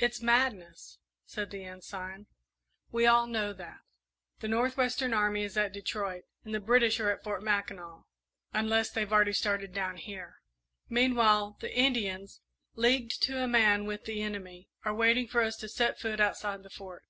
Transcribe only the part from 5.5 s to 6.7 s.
at Detroit, and the